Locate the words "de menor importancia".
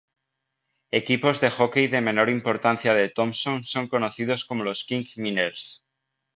1.91-2.95